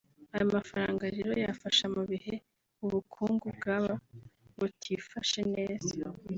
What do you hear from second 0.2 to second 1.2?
aya mafaranga